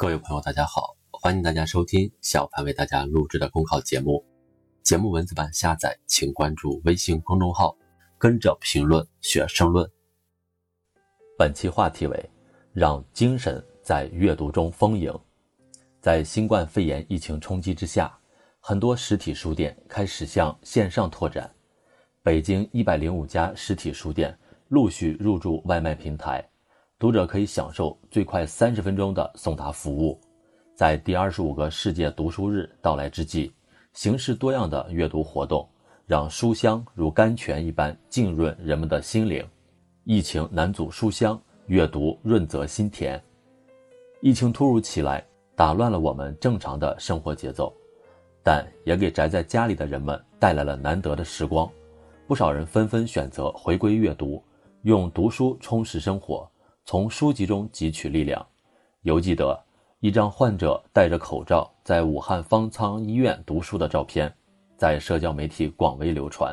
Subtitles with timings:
[0.00, 4.24] 各位朋友，大家好，欢迎大家收听小潘为大家录制的公考节目。
[4.82, 7.76] 节目文字版下载，请关注微信公众号，
[8.16, 9.86] 跟着评论学申论。
[11.36, 12.30] 本期话题为：
[12.72, 15.12] 让精神在阅读中丰盈。
[16.00, 18.18] 在新冠肺炎疫情冲击之下，
[18.58, 21.54] 很多实体书店开始向线上拓展。
[22.22, 24.34] 北京一百零五家实体书店
[24.68, 26.42] 陆续入驻外卖平台。
[27.00, 30.20] 读者可以享受最快三十分钟的送达服务。
[30.74, 33.50] 在第二十五个世界读书日到来之际，
[33.94, 35.66] 形式多样的阅读活动
[36.04, 39.42] 让书香如甘泉一般浸润人们的心灵。
[40.04, 43.18] 疫情难阻书香，阅读润泽心田。
[44.20, 45.24] 疫情突如其来，
[45.56, 47.74] 打乱了我们正常的生活节奏，
[48.42, 51.66] 但也给宅在家里的人们带来了难得的时光。
[52.26, 54.44] 不少人纷纷选择回归阅读，
[54.82, 56.46] 用读书充实生活。
[56.90, 58.44] 从书籍中汲取力量。
[59.02, 59.56] 犹记得
[60.00, 64.34] 一张患者戴着口罩在武汉方舱医院读书的照片，
[64.76, 66.52] 在社交媒体广为流传。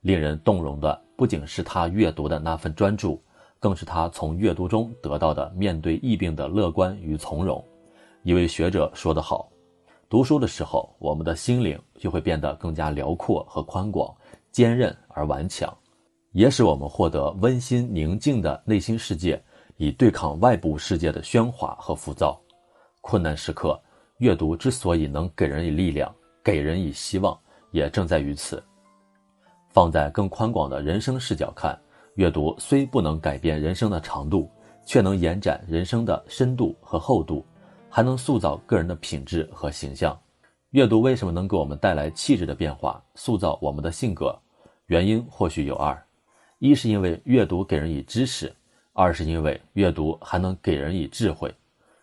[0.00, 3.22] 令人动容的不仅是他阅读的那份专注，
[3.60, 7.64] 更是他从阅读中得到的面对疫病的乐观与从容。
[8.24, 9.48] 一位学者说得好
[10.10, 14.12] ：“读书的时候，我们的心灵就会变得更加辽阔和宽广，
[14.50, 15.72] 坚韧而顽强，
[16.32, 19.40] 也使我们获得温馨宁静的内心世界。”
[19.80, 22.38] 以对抗外部世界的喧哗和浮躁，
[23.00, 23.80] 困难时刻，
[24.18, 26.14] 阅读之所以能给人以力量，
[26.44, 27.34] 给人以希望，
[27.70, 28.62] 也正在于此。
[29.70, 31.80] 放在更宽广的人生视角看，
[32.16, 34.50] 阅读虽不能改变人生的长度，
[34.84, 37.42] 却能延展人生的深度和厚度，
[37.88, 40.14] 还能塑造个人的品质和形象。
[40.72, 44.38] 阅读为什么能给我们带来气质的变化，塑造我们的性格？
[44.88, 45.98] 原因或许有二：
[46.58, 48.54] 一是因为阅读给人以知识。
[48.92, 51.54] 二是因为阅读还能给人以智慧。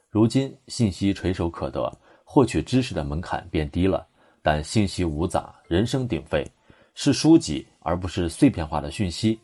[0.09, 1.91] 如今信息垂手可得，
[2.23, 4.07] 获取知识的门槛变低了，
[4.41, 6.49] 但信息无杂，人声鼎沸，
[6.93, 9.39] 是书籍而不是碎片化的讯息，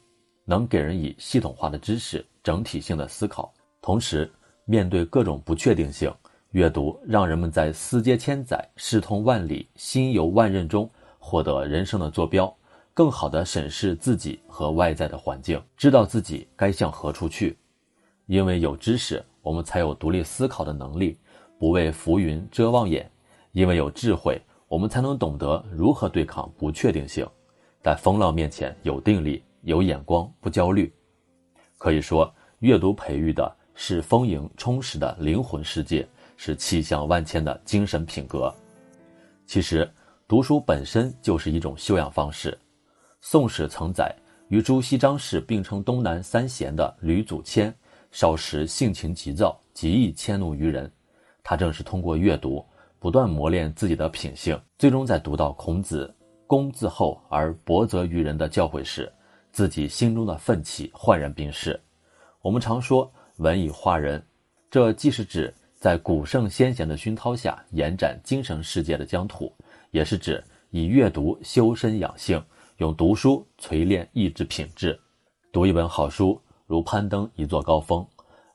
[0.46, 3.54] 能给人以系统化的知识、整体性的思考。
[3.82, 4.32] 同时，
[4.66, 6.12] 面对各种不确定性，
[6.52, 10.90] 阅读让人们在思接千载、事通万里、心游万仞中
[11.20, 12.52] 获得人生的坐标。
[12.96, 17.58] 更好地审视自己和外在的环境，知道自己该向何处去。
[18.28, 21.18] 因为有知识，我们才有独立思考的能力，
[21.58, 23.04] 不为浮云遮望眼；
[23.52, 27.28] 因为有智慧，我们才能懂得如何对抗不确定性，
[27.82, 30.94] 在风浪面前有定力、有眼光，不焦虑。
[31.80, 38.54] 可以说，阅读培育的是丰盈充实的灵魂世界，是气象万千的精神品格。
[39.48, 39.92] 其实，
[40.28, 42.52] 读书本身就是一种修养方式。
[43.26, 44.14] 《宋史》曾载，
[44.50, 47.74] 与朱熹、张氏并称东南三贤的吕祖谦，
[48.12, 50.92] 少时性情急躁，极易迁怒于人。
[51.42, 52.64] 他正是通过阅读，
[53.00, 56.14] 不断磨练自己的品性，最终在读到孔子
[56.46, 59.10] “公自厚而薄责于人”的教诲时，
[59.54, 61.80] 自己心中的愤气焕然冰释。
[62.42, 64.22] 我们常说“文以化人”，
[64.70, 69.56] 这既是指在古圣先贤的熏陶下延展精神世界的疆土，
[69.92, 72.44] 也是指以阅读修身养性。
[72.78, 75.00] 用读书锤炼意志品质，
[75.52, 78.04] 读一本好书如攀登一座高峰。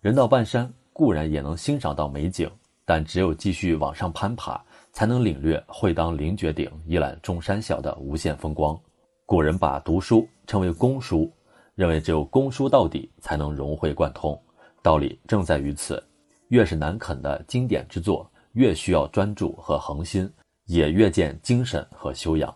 [0.01, 2.51] 人到半山固然也能欣赏到美景，
[2.85, 4.61] 但只有继续往上攀爬，
[4.93, 8.77] 才能领略“会当凌绝顶，一览众山小”的无限风光。
[9.25, 11.33] 古人把读书称为公书，
[11.77, 14.37] 认为只有公书到底，才能融会贯通。
[14.83, 16.03] 道理正在于此，
[16.49, 20.29] 越是难啃的经典之作，越需要专注和恒心，
[20.67, 22.53] 也越见精神和修养。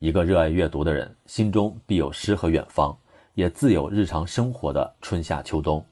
[0.00, 2.96] 一个热爱阅读的人，心中必有诗和远方，
[3.34, 5.84] 也自有日常生活的春夏秋冬。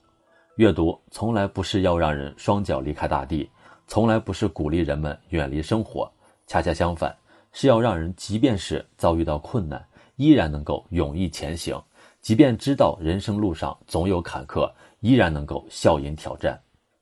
[0.56, 3.50] 阅读从来不是要让人双脚离开大地，
[3.86, 6.10] 从来不是鼓励人们远离生活，
[6.46, 7.14] 恰恰相反，
[7.52, 9.86] 是要让人即便是遭遇到困难，
[10.16, 11.78] 依然能够勇毅前行；
[12.22, 16.58] 即便知道人生路上总有坎坷，依然能够笑迎挑战。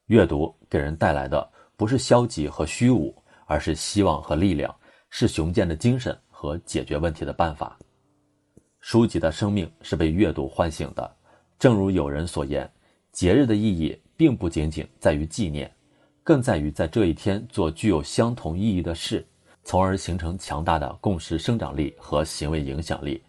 [0.06, 3.14] 阅读给人带来的不是消极和虚无，
[3.46, 4.74] 而是希望和力量，
[5.08, 6.18] 是雄健的精神。
[6.38, 7.78] 和解决问题的办法。
[8.78, 11.16] 书籍的生命是被阅读唤醒的，
[11.58, 12.70] 正如有人所言，
[13.10, 15.74] 节日的意义并不仅仅在于纪念，
[16.22, 19.26] 更在于在这一天做具有相同意义的事，
[19.64, 23.22] 从而形成强大的共识生长力和行为影响力。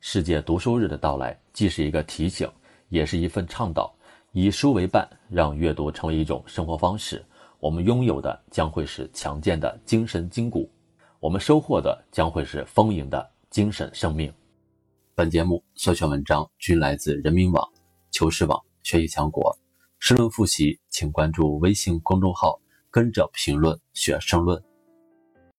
[0.00, 2.50] 世界读书日的到来，既是一个提醒，
[2.88, 3.94] 也是一份倡导。
[4.32, 7.22] 以书为伴，让阅读成为一种生活方式，
[7.60, 10.70] 我们拥有的将会是强健的精神筋骨。
[11.26, 14.32] 我们收获的将会是丰盈的精神生命。
[15.12, 17.68] 本节目所选文章均来自人民网、
[18.12, 19.58] 求是网、学习强国。
[19.98, 22.60] 申论复习，请关注微信公众号
[22.92, 24.62] 跟着评论学申论。